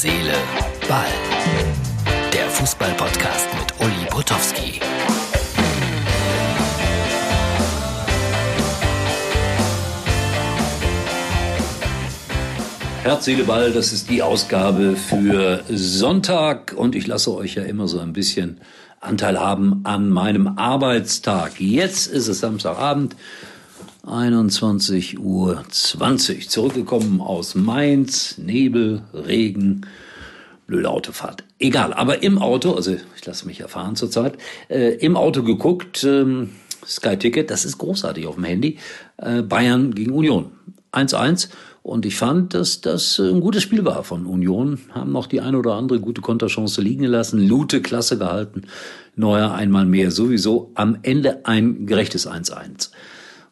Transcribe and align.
Seele, 0.00 0.32
Ball. 0.88 1.06
Der 2.32 2.48
Fußball-Podcast 2.50 3.48
mit 3.58 3.80
Uli 3.84 4.06
Potowski. 4.08 4.78
Herz, 13.02 13.24
Seele, 13.24 13.42
Ball, 13.42 13.72
das 13.72 13.92
ist 13.92 14.08
die 14.08 14.22
Ausgabe 14.22 14.94
für 14.94 15.64
Sonntag 15.68 16.74
und 16.76 16.94
ich 16.94 17.08
lasse 17.08 17.34
euch 17.34 17.56
ja 17.56 17.64
immer 17.64 17.88
so 17.88 17.98
ein 17.98 18.12
bisschen 18.12 18.60
Anteil 19.00 19.40
haben 19.40 19.80
an 19.82 20.10
meinem 20.10 20.58
Arbeitstag. 20.58 21.58
Jetzt 21.58 22.06
ist 22.06 22.28
es 22.28 22.38
Samstagabend, 22.38 23.16
21.20 24.08 25.18
Uhr. 25.18 25.64
Zurückgekommen 26.48 27.20
aus 27.20 27.54
Mainz, 27.54 28.38
Nebel, 28.38 29.02
Regen, 29.12 29.82
blöde 30.66 30.88
Autofahrt. 30.90 31.44
Egal, 31.58 31.92
aber 31.92 32.22
im 32.22 32.38
Auto, 32.38 32.72
also 32.72 32.96
ich 33.16 33.26
lasse 33.26 33.46
mich 33.46 33.58
ja 33.58 33.68
fahren 33.68 33.96
zurzeit, 33.96 34.38
äh, 34.68 34.94
im 34.96 35.16
Auto 35.16 35.42
geguckt, 35.42 36.04
ähm, 36.04 36.50
Sky 36.86 37.16
Ticket, 37.16 37.50
das 37.50 37.64
ist 37.64 37.78
großartig 37.78 38.26
auf 38.26 38.36
dem 38.36 38.44
Handy, 38.44 38.78
äh, 39.18 39.42
Bayern 39.42 39.94
gegen 39.94 40.12
Union. 40.12 40.52
1-1 40.90 41.50
und 41.82 42.06
ich 42.06 42.16
fand, 42.16 42.54
dass 42.54 42.80
das 42.80 43.18
ein 43.18 43.40
gutes 43.40 43.62
Spiel 43.62 43.84
war 43.84 44.04
von 44.04 44.24
Union. 44.26 44.78
Haben 44.90 45.12
noch 45.12 45.26
die 45.26 45.40
eine 45.40 45.58
oder 45.58 45.74
andere 45.74 46.00
gute 46.00 46.22
Konterchance 46.22 46.80
liegen 46.80 47.02
gelassen. 47.02 47.46
Lute 47.46 47.82
klasse 47.82 48.16
gehalten. 48.18 48.62
Neuer 49.16 49.52
einmal 49.52 49.84
mehr. 49.84 50.10
Sowieso 50.10 50.70
am 50.74 50.98
Ende 51.02 51.46
ein 51.46 51.86
gerechtes 51.86 52.26
1-1. 52.26 52.90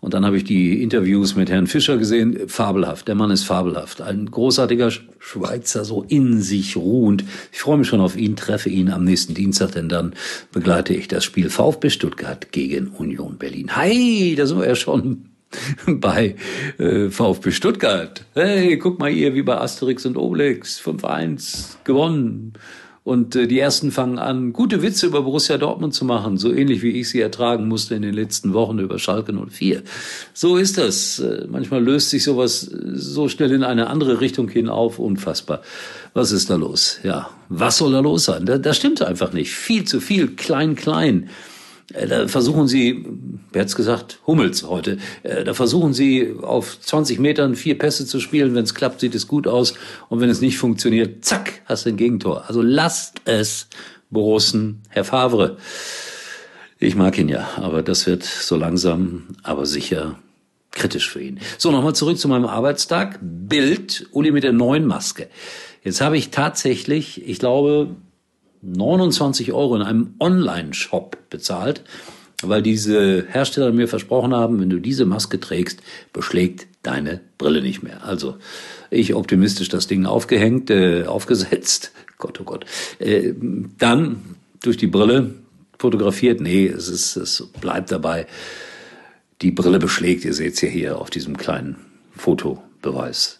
Und 0.06 0.14
dann 0.14 0.24
habe 0.24 0.36
ich 0.36 0.44
die 0.44 0.84
Interviews 0.84 1.34
mit 1.34 1.50
Herrn 1.50 1.66
Fischer 1.66 1.96
gesehen. 1.96 2.48
Fabelhaft. 2.48 3.08
Der 3.08 3.16
Mann 3.16 3.32
ist 3.32 3.42
fabelhaft. 3.42 4.00
Ein 4.00 4.30
großartiger 4.30 4.92
Schweizer, 5.18 5.84
so 5.84 6.04
in 6.06 6.40
sich 6.40 6.76
ruhend. 6.76 7.24
Ich 7.50 7.58
freue 7.58 7.76
mich 7.76 7.88
schon 7.88 8.00
auf 8.00 8.16
ihn, 8.16 8.36
treffe 8.36 8.68
ihn 8.68 8.88
am 8.88 9.02
nächsten 9.02 9.34
Dienstag, 9.34 9.72
denn 9.72 9.88
dann 9.88 10.14
begleite 10.52 10.94
ich 10.94 11.08
das 11.08 11.24
Spiel 11.24 11.50
VfB 11.50 11.90
Stuttgart 11.90 12.52
gegen 12.52 12.86
Union 12.86 13.36
Berlin. 13.36 13.74
Hi, 13.74 14.36
da 14.38 14.46
sind 14.46 14.60
wir 14.60 14.68
ja 14.68 14.76
schon 14.76 15.24
bei 15.88 16.36
äh, 16.78 17.10
VfB 17.10 17.50
Stuttgart. 17.50 18.24
Hey, 18.34 18.78
guck 18.78 19.00
mal 19.00 19.10
hier, 19.10 19.34
wie 19.34 19.42
bei 19.42 19.60
Asterix 19.60 20.06
und 20.06 20.16
Obelix, 20.16 20.80
5-1 20.80 21.78
gewonnen. 21.82 22.52
Und 23.06 23.36
äh, 23.36 23.46
die 23.46 23.60
ersten 23.60 23.92
fangen 23.92 24.18
an, 24.18 24.52
gute 24.52 24.82
Witze 24.82 25.06
über 25.06 25.22
Borussia 25.22 25.58
Dortmund 25.58 25.94
zu 25.94 26.04
machen, 26.04 26.38
so 26.38 26.52
ähnlich 26.52 26.82
wie 26.82 26.90
ich 26.90 27.08
sie 27.08 27.20
ertragen 27.20 27.68
musste 27.68 27.94
in 27.94 28.02
den 28.02 28.12
letzten 28.12 28.52
Wochen 28.52 28.80
über 28.80 28.98
Schalke 28.98 29.32
04. 29.32 29.84
So 30.34 30.56
ist 30.56 30.76
das. 30.76 31.20
Äh, 31.20 31.46
manchmal 31.48 31.84
löst 31.84 32.10
sich 32.10 32.24
sowas 32.24 32.62
so 32.62 33.28
schnell 33.28 33.52
in 33.52 33.62
eine 33.62 33.86
andere 33.86 34.20
Richtung 34.20 34.48
hin 34.48 34.68
auf, 34.68 34.98
unfassbar. 34.98 35.62
Was 36.14 36.32
ist 36.32 36.50
da 36.50 36.56
los? 36.56 36.98
Ja, 37.04 37.30
was 37.48 37.78
soll 37.78 37.92
da 37.92 38.00
los 38.00 38.24
sein? 38.24 38.44
Da, 38.44 38.58
das 38.58 38.76
stimmt 38.76 39.00
einfach 39.02 39.32
nicht. 39.32 39.52
Viel 39.52 39.84
zu 39.84 40.00
viel, 40.00 40.34
klein, 40.34 40.74
klein. 40.74 41.30
Äh, 41.92 42.06
da 42.06 42.28
versuchen 42.28 42.68
Sie, 42.68 43.06
wer 43.52 43.62
hat's 43.62 43.76
gesagt, 43.76 44.20
Hummels 44.26 44.64
heute, 44.64 44.98
äh, 45.22 45.44
da 45.44 45.54
versuchen 45.54 45.92
Sie 45.92 46.34
auf 46.42 46.80
20 46.80 47.18
Metern 47.18 47.54
vier 47.54 47.78
Pässe 47.78 48.06
zu 48.06 48.20
spielen. 48.20 48.54
Wenn 48.54 48.64
es 48.64 48.74
klappt, 48.74 49.00
sieht 49.00 49.14
es 49.14 49.26
gut 49.26 49.46
aus. 49.46 49.74
Und 50.08 50.20
wenn 50.20 50.30
es 50.30 50.40
nicht 50.40 50.58
funktioniert, 50.58 51.24
zack, 51.24 51.62
hast 51.64 51.86
du 51.86 51.90
ein 51.90 51.96
Gegentor. 51.96 52.44
Also 52.48 52.62
lasst 52.62 53.20
es, 53.24 53.68
Borussen, 54.10 54.82
Herr 54.88 55.04
Favre. 55.04 55.56
Ich 56.78 56.94
mag 56.94 57.18
ihn 57.18 57.28
ja, 57.28 57.48
aber 57.56 57.82
das 57.82 58.06
wird 58.06 58.22
so 58.22 58.56
langsam, 58.56 59.24
aber 59.42 59.66
sicher 59.66 60.18
kritisch 60.70 61.10
für 61.10 61.22
ihn. 61.22 61.40
So, 61.58 61.70
nochmal 61.70 61.94
zurück 61.94 62.18
zu 62.18 62.28
meinem 62.28 62.44
Arbeitstag. 62.44 63.18
Bild, 63.22 64.06
Uli 64.12 64.30
mit 64.30 64.44
der 64.44 64.52
neuen 64.52 64.86
Maske. 64.86 65.28
Jetzt 65.82 66.00
habe 66.00 66.18
ich 66.18 66.30
tatsächlich, 66.30 67.26
ich 67.26 67.38
glaube, 67.38 67.96
29 68.62 69.52
Euro 69.52 69.76
in 69.76 69.82
einem 69.82 70.14
Online-Shop 70.18 71.16
bezahlt, 71.30 71.82
weil 72.42 72.62
diese 72.62 73.26
Hersteller 73.28 73.72
mir 73.72 73.88
versprochen 73.88 74.34
haben, 74.34 74.60
wenn 74.60 74.70
du 74.70 74.78
diese 74.78 75.06
Maske 75.06 75.40
trägst, 75.40 75.80
beschlägt 76.12 76.66
deine 76.82 77.20
Brille 77.38 77.62
nicht 77.62 77.82
mehr. 77.82 78.04
Also 78.04 78.36
ich 78.90 79.14
optimistisch 79.14 79.68
das 79.68 79.86
Ding 79.86 80.06
aufgehängt, 80.06 80.70
äh, 80.70 81.04
aufgesetzt, 81.04 81.92
Gott, 82.18 82.40
oh 82.40 82.44
Gott, 82.44 82.64
äh, 82.98 83.32
dann 83.78 84.36
durch 84.62 84.76
die 84.76 84.86
Brille 84.86 85.34
fotografiert. 85.78 86.40
Nee, 86.40 86.66
es 86.66 86.88
ist, 86.88 87.16
es 87.16 87.46
bleibt 87.60 87.90
dabei. 87.92 88.26
Die 89.42 89.50
Brille 89.50 89.78
beschlägt. 89.78 90.24
Ihr 90.24 90.32
seht 90.32 90.54
es 90.54 90.60
ja 90.62 90.68
hier 90.68 90.98
auf 90.98 91.10
diesem 91.10 91.36
kleinen 91.36 91.76
Fotobeweis. 92.16 93.38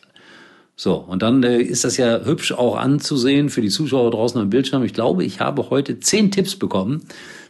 So, 0.79 0.95
und 0.97 1.23
dann 1.23 1.43
äh, 1.43 1.61
ist 1.61 1.85
das 1.85 1.97
ja 1.97 2.25
hübsch 2.25 2.53
auch 2.53 2.77
anzusehen 2.77 3.49
für 3.49 3.63
die 3.63 3.71
Zuschauer 3.71 4.11
draußen 4.11 4.39
am 4.39 4.51
Bildschirm. 4.51 4.85
Ich 4.85 4.93
glaube, 4.93 5.25
ich 5.25 5.41
habe 5.41 5.71
heute 5.71 6.01
zehn 6.01 6.31
Tipps 6.31 6.55
bekommen, 6.55 7.03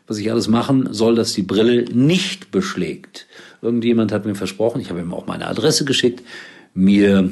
was 0.07 0.19
ich 0.19 0.31
alles 0.31 0.47
machen 0.47 0.93
soll, 0.93 1.17
dass 1.17 1.33
die 1.33 1.43
Brille 1.43 1.87
nicht 1.93 2.53
beschlägt. 2.53 3.27
Irgendjemand 3.63 4.13
hat 4.13 4.27
mir 4.27 4.37
versprochen, 4.37 4.81
ich 4.81 4.91
habe 4.91 5.01
ihm 5.01 5.13
auch 5.13 5.27
meine 5.27 5.49
Adresse 5.49 5.85
geschickt, 5.85 6.23
mir 6.73 7.31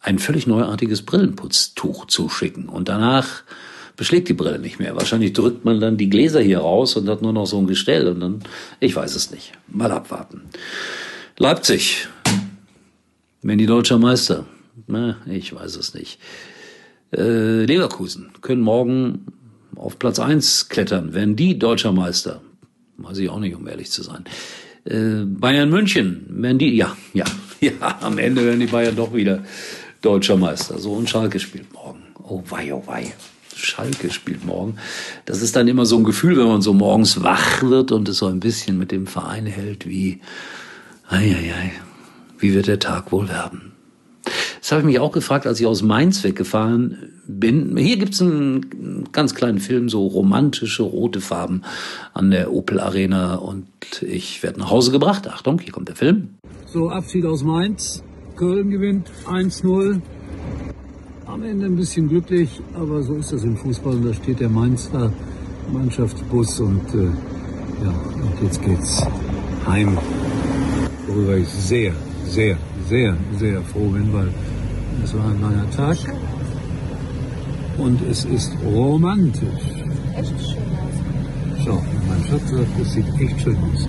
ein 0.00 0.18
völlig 0.18 0.46
neuartiges 0.46 1.02
Brillenputztuch 1.02 2.06
zu 2.06 2.30
schicken. 2.30 2.66
Und 2.70 2.88
danach 2.88 3.42
beschlägt 3.96 4.30
die 4.30 4.34
Brille 4.34 4.58
nicht 4.58 4.78
mehr. 4.78 4.96
Wahrscheinlich 4.96 5.34
drückt 5.34 5.66
man 5.66 5.78
dann 5.78 5.98
die 5.98 6.08
Gläser 6.08 6.40
hier 6.40 6.60
raus 6.60 6.96
und 6.96 7.06
hat 7.06 7.20
nur 7.20 7.34
noch 7.34 7.46
so 7.46 7.58
ein 7.58 7.66
Gestell 7.66 8.08
und 8.08 8.20
dann, 8.20 8.40
ich 8.80 8.96
weiß 8.96 9.14
es 9.14 9.30
nicht. 9.30 9.52
Mal 9.66 9.90
abwarten. 9.90 10.42
Leipzig, 11.36 12.08
wenn 13.42 13.58
die 13.58 13.66
deutscher 13.66 13.98
Meister. 13.98 14.46
Na, 14.86 15.16
ich 15.26 15.54
weiß 15.54 15.76
es 15.76 15.94
nicht. 15.94 16.20
Äh, 17.12 17.64
Leverkusen 17.64 18.30
können 18.40 18.62
morgen 18.62 19.26
auf 19.76 19.98
Platz 19.98 20.18
eins 20.18 20.68
klettern, 20.68 21.14
wenn 21.14 21.36
die 21.36 21.58
deutscher 21.58 21.92
Meister. 21.92 22.42
Weiß 22.98 23.18
ich 23.18 23.30
auch 23.30 23.40
nicht, 23.40 23.54
um 23.54 23.66
ehrlich 23.66 23.90
zu 23.90 24.02
sein. 24.02 24.24
Äh, 24.84 25.24
Bayern 25.24 25.70
München, 25.70 26.26
wenn 26.28 26.58
die, 26.58 26.76
ja, 26.76 26.96
ja, 27.14 27.24
ja, 27.60 27.98
am 28.00 28.18
Ende 28.18 28.44
werden 28.44 28.60
die 28.60 28.66
Bayern 28.66 28.96
doch 28.96 29.14
wieder 29.14 29.44
deutscher 30.02 30.36
Meister. 30.36 30.78
So, 30.78 30.92
und 30.92 31.08
Schalke 31.08 31.40
spielt 31.40 31.72
morgen. 31.72 32.02
Oh 32.22 32.42
wei, 32.48 32.72
oh 32.74 32.82
wei. 32.86 33.12
Schalke 33.54 34.10
spielt 34.10 34.44
morgen. 34.44 34.76
Das 35.24 35.42
ist 35.42 35.56
dann 35.56 35.66
immer 35.66 35.84
so 35.84 35.96
ein 35.96 36.04
Gefühl, 36.04 36.36
wenn 36.36 36.46
man 36.46 36.62
so 36.62 36.72
morgens 36.72 37.22
wach 37.22 37.62
wird 37.62 37.90
und 37.90 38.08
es 38.08 38.18
so 38.18 38.26
ein 38.26 38.38
bisschen 38.38 38.78
mit 38.78 38.92
dem 38.92 39.06
Verein 39.06 39.46
hält, 39.46 39.88
wie, 39.88 40.20
ei, 41.08 41.34
ei, 41.34 41.54
ei, 41.54 41.72
wie 42.38 42.54
wird 42.54 42.68
der 42.68 42.78
Tag 42.78 43.10
wohl 43.10 43.28
werden? 43.28 43.72
Das 44.68 44.72
habe 44.72 44.82
ich 44.82 44.86
mich 44.96 45.00
auch 45.00 45.12
gefragt, 45.12 45.46
als 45.46 45.58
ich 45.60 45.66
aus 45.66 45.80
Mainz 45.80 46.22
weggefahren 46.24 46.98
bin. 47.26 47.74
Hier 47.78 47.96
gibt's 47.96 48.20
einen 48.20 49.08
ganz 49.12 49.34
kleinen 49.34 49.60
Film, 49.60 49.88
so 49.88 50.06
romantische 50.06 50.82
rote 50.82 51.22
Farben 51.22 51.62
an 52.12 52.30
der 52.30 52.52
Opel 52.52 52.78
Arena 52.78 53.36
und 53.36 53.66
ich 54.02 54.42
werde 54.42 54.60
nach 54.60 54.68
Hause 54.68 54.90
gebracht. 54.92 55.26
Achtung, 55.26 55.58
hier 55.58 55.72
kommt 55.72 55.88
der 55.88 55.96
Film. 55.96 56.34
So, 56.66 56.90
Abschied 56.90 57.24
aus 57.24 57.42
Mainz. 57.44 58.04
Köln 58.36 58.68
gewinnt 58.68 59.10
1-0. 59.26 60.02
Am 61.24 61.42
Ende 61.44 61.64
ein 61.64 61.76
bisschen 61.76 62.06
glücklich, 62.10 62.60
aber 62.74 63.02
so 63.02 63.14
ist 63.14 63.32
das 63.32 63.44
im 63.44 63.56
Fußball. 63.56 63.94
Und 63.94 64.04
da 64.04 64.12
steht 64.12 64.38
der 64.38 64.50
Mainzer 64.50 65.10
Mannschaftsbus 65.72 66.60
und 66.60 66.94
äh, 66.94 67.04
ja, 67.84 67.88
und 67.88 68.42
jetzt 68.42 68.62
geht's 68.62 69.02
heim. 69.66 69.96
Worüber 71.06 71.38
ich 71.38 71.48
sehr, 71.48 71.94
sehr, 72.26 72.58
sehr, 72.86 73.16
sehr 73.38 73.62
froh 73.62 73.88
bin, 73.88 74.12
weil 74.12 74.28
es 75.04 75.14
war 75.14 75.24
ein 75.24 75.40
langer 75.40 75.70
Tag 75.70 75.96
und 77.78 78.00
es 78.10 78.24
ist 78.24 78.52
romantisch. 78.64 79.48
Echt 80.16 80.28
schön 80.40 80.62
aus. 80.78 81.64
So, 81.64 81.82
mein 82.08 82.24
Schatz 82.24 82.50
sagt, 82.50 82.80
es 82.80 82.92
sieht 82.92 83.06
echt 83.20 83.40
schön 83.40 83.56
aus. 83.56 83.86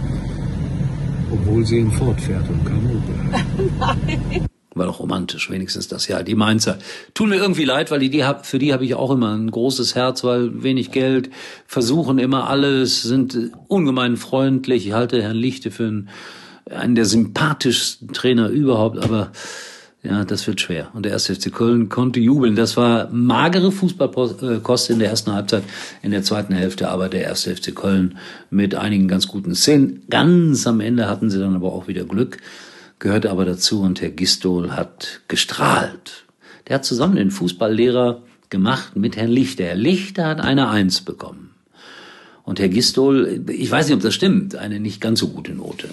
Obwohl 1.32 1.66
sie 1.66 1.80
in 1.80 1.92
Ford 1.92 2.20
fährt 2.22 2.48
und 2.50 2.66
kein 2.66 2.86
Opel. 2.86 4.46
War 4.76 4.86
doch 4.86 5.00
romantisch, 5.00 5.50
wenigstens 5.50 5.88
das 5.88 6.08
ja. 6.08 6.22
Die 6.24 6.36
Mainzer 6.36 6.78
tun 7.14 7.30
mir 7.30 7.38
irgendwie 7.38 7.66
leid, 7.66 7.90
weil 7.92 8.00
die, 8.00 8.10
die 8.10 8.24
hab, 8.24 8.46
für 8.46 8.60
die 8.60 8.72
habe 8.72 8.86
ich 8.86 8.94
auch 8.96 9.12
immer 9.12 9.36
ein 9.36 9.50
großes 9.50 9.96
Herz, 9.96 10.24
weil 10.24 10.64
wenig 10.64 10.92
Geld, 10.92 11.32
versuchen 11.66 12.20
immer 12.20 12.50
alles, 12.50 13.02
sind 13.02 13.52
ungemein 13.68 14.16
freundlich. 14.16 14.88
Ich 14.88 14.94
halte 14.94 15.22
Herrn 15.22 15.36
Lichte 15.36 15.72
für 15.72 15.88
einen, 15.88 16.10
einen 16.70 16.96
der 16.96 17.06
sympathischsten 17.06 18.14
Trainer 18.14 18.50
überhaupt, 18.50 19.04
aber 19.04 19.32
ja, 20.02 20.24
das 20.24 20.48
wird 20.48 20.62
schwer. 20.62 20.90
Und 20.94 21.04
der 21.04 21.12
erste 21.12 21.36
FC 21.36 21.52
Köln 21.54 21.90
konnte 21.90 22.22
jubeln. 22.22 22.56
Das 22.56 22.78
war 22.78 23.10
magere 23.12 23.70
Fußballkost 23.70 24.90
in 24.90 25.00
der 25.00 25.10
ersten 25.10 25.34
Halbzeit, 25.34 25.64
in 26.02 26.12
der 26.12 26.24
zweiten 26.24 26.54
Hälfte 26.54 26.90
aber 26.90 27.10
der 27.10 27.24
erste 27.24 27.54
FC 27.54 27.76
Köln 27.76 28.18
mit 28.50 28.76
einigen 28.76 29.10
ganz 29.10 29.28
guten 29.28 29.54
Szenen. 29.56 30.04
Ganz 30.10 30.66
am 30.68 30.80
Ende 30.80 31.10
hatten 31.10 31.30
sie 31.30 31.40
dann 31.40 31.54
aber 31.54 31.74
auch 31.74 31.90
wieder 31.90 32.06
Glück, 32.06 32.38
gehörte 33.00 33.30
aber 33.30 33.44
dazu 33.44 33.82
und 33.82 34.00
Herr 34.00 34.10
Gistol 34.10 34.72
hat 34.72 35.20
gestrahlt. 35.28 36.24
Der 36.68 36.76
hat 36.76 36.86
zusammen 36.86 37.18
den 37.18 37.32
Fußballlehrer 37.32 38.22
gemacht 38.50 38.96
mit 38.96 39.18
Herrn 39.18 39.30
Lichter. 39.30 39.66
Herr 39.66 39.76
Lichter 39.76 40.28
hat 40.28 40.40
eine 40.40 40.70
Eins 40.70 41.02
bekommen. 41.02 41.50
Und 42.44 42.60
Herr 42.60 42.70
Gistol, 42.70 43.44
ich 43.50 43.70
weiß 43.70 43.88
nicht, 43.88 43.96
ob 43.96 44.02
das 44.02 44.14
stimmt, 44.14 44.56
eine 44.56 44.80
nicht 44.80 45.02
ganz 45.02 45.20
so 45.20 45.28
gute 45.28 45.52
Note. 45.52 45.90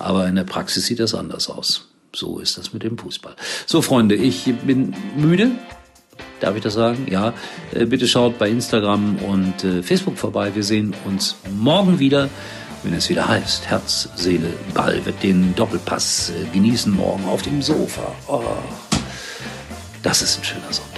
Aber 0.00 0.26
in 0.26 0.34
der 0.34 0.44
Praxis 0.44 0.86
sieht 0.86 0.98
das 0.98 1.14
anders 1.14 1.48
aus. 1.48 1.91
So 2.14 2.38
ist 2.38 2.58
das 2.58 2.72
mit 2.72 2.82
dem 2.82 2.98
Fußball. 2.98 3.34
So, 3.66 3.82
Freunde, 3.82 4.14
ich 4.14 4.52
bin 4.66 4.94
müde. 5.16 5.50
Darf 6.40 6.56
ich 6.56 6.62
das 6.62 6.74
sagen? 6.74 7.06
Ja. 7.10 7.32
Äh, 7.72 7.86
bitte 7.86 8.06
schaut 8.06 8.38
bei 8.38 8.50
Instagram 8.50 9.16
und 9.16 9.64
äh, 9.64 9.82
Facebook 9.82 10.18
vorbei. 10.18 10.54
Wir 10.54 10.64
sehen 10.64 10.94
uns 11.06 11.36
morgen 11.56 11.98
wieder, 11.98 12.28
wenn 12.82 12.92
es 12.94 13.08
wieder 13.08 13.28
heißt, 13.28 13.66
Herz, 13.66 14.08
Seele, 14.16 14.52
Ball 14.74 15.04
wird 15.06 15.22
den 15.22 15.54
Doppelpass 15.54 16.30
äh, 16.30 16.52
genießen 16.52 16.92
morgen 16.92 17.24
auf 17.24 17.42
dem 17.42 17.62
Sofa. 17.62 18.12
Oh, 18.26 18.42
das 20.02 20.20
ist 20.20 20.38
ein 20.38 20.44
schöner 20.44 20.72
Sonntag. 20.72 20.91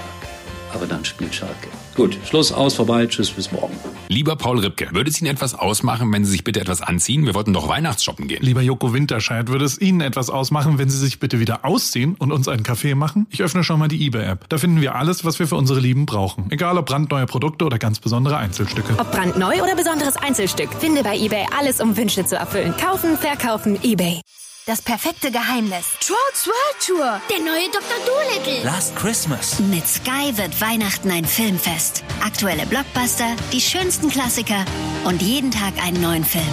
Aber 0.75 0.85
dann 0.85 1.05
spielt 1.05 1.33
Schalke. 1.33 1.69
Gut, 1.95 2.17
Schluss, 2.25 2.51
aus, 2.51 2.73
vorbei. 2.73 3.07
Tschüss, 3.07 3.31
bis 3.31 3.49
morgen. 3.53 3.73
Lieber 4.09 4.35
Paul 4.35 4.59
Ripke, 4.59 4.89
würde 4.91 5.09
es 5.09 5.21
Ihnen 5.21 5.31
etwas 5.31 5.55
ausmachen, 5.55 6.11
wenn 6.11 6.25
Sie 6.25 6.31
sich 6.31 6.43
bitte 6.43 6.59
etwas 6.59 6.81
anziehen? 6.81 7.25
Wir 7.25 7.33
wollten 7.33 7.53
doch 7.53 7.69
Weihnachtsshoppen 7.69 8.27
gehen. 8.27 8.43
Lieber 8.43 8.61
Joko 8.61 8.93
Winterscheid, 8.93 9.47
würde 9.47 9.63
es 9.63 9.79
Ihnen 9.79 10.01
etwas 10.01 10.29
ausmachen, 10.29 10.77
wenn 10.77 10.89
Sie 10.89 10.97
sich 10.97 11.19
bitte 11.19 11.39
wieder 11.39 11.63
ausziehen 11.63 12.15
und 12.15 12.33
uns 12.33 12.49
einen 12.49 12.63
Kaffee 12.63 12.93
machen? 12.93 13.25
Ich 13.29 13.41
öffne 13.41 13.63
schon 13.63 13.79
mal 13.79 13.87
die 13.87 14.05
eBay-App. 14.05 14.49
Da 14.49 14.57
finden 14.57 14.81
wir 14.81 14.95
alles, 14.95 15.23
was 15.23 15.39
wir 15.39 15.47
für 15.47 15.55
unsere 15.55 15.79
Lieben 15.79 16.05
brauchen. 16.05 16.51
Egal 16.51 16.77
ob 16.77 16.87
brandneue 16.87 17.25
Produkte 17.25 17.63
oder 17.63 17.79
ganz 17.79 17.99
besondere 18.01 18.35
Einzelstücke. 18.35 18.95
Ob 18.97 19.11
brandneu 19.11 19.63
oder 19.63 19.75
besonderes 19.75 20.17
Einzelstück, 20.17 20.73
finde 20.73 21.03
bei 21.03 21.17
eBay 21.17 21.45
alles, 21.57 21.79
um 21.79 21.95
Wünsche 21.95 22.25
zu 22.25 22.35
erfüllen. 22.35 22.73
Kaufen, 22.77 23.17
verkaufen, 23.17 23.79
eBay. 23.81 24.19
Das 24.67 24.81
perfekte 24.81 25.29
Geheimnis. 25.29 25.85
Trolls 25.99 26.47
World 26.47 26.87
Tour. 26.87 27.21
Der 27.29 27.39
neue 27.39 27.69
Dr. 27.69 27.97
Dolittle. 28.03 28.63
Last 28.63 28.95
Christmas. 28.95 29.59
Mit 29.59 29.87
Sky 29.87 30.35
wird 30.35 30.59
Weihnachten 30.59 31.11
ein 31.11 31.23
Filmfest. 31.23 32.03
Aktuelle 32.25 32.65
Blockbuster, 32.65 33.35
die 33.53 33.61
schönsten 33.61 34.09
Klassiker 34.09 34.65
und 35.03 35.21
jeden 35.21 35.51
Tag 35.51 35.73
einen 35.85 36.01
neuen 36.01 36.25
Film. 36.25 36.43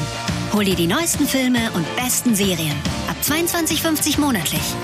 Hol 0.53 0.67
dir 0.67 0.77
die 0.77 0.89
neuesten 0.89 1.27
Filme 1.27 1.71
und 1.73 1.87
besten 1.97 2.35
Serien. 2.35 2.77
Ab 3.09 3.17
22,50 3.23 4.21
monatlich. 4.21 4.75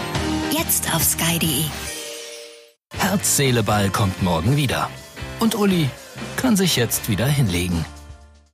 Jetzt 0.50 0.90
auf 0.94 1.04
sky.de. 1.04 1.64
Herz, 2.96 3.36
Seele, 3.36 3.62
Ball 3.62 3.90
kommt 3.90 4.22
morgen 4.22 4.56
wieder. 4.56 4.88
Und 5.38 5.54
Uli 5.54 5.90
kann 6.36 6.56
sich 6.56 6.76
jetzt 6.76 7.10
wieder 7.10 7.26
hinlegen. 7.26 7.84